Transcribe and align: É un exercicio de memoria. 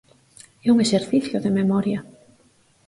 É 0.65 0.67
un 0.73 0.77
exercicio 0.85 1.37
de 1.43 1.55
memoria. 1.59 1.99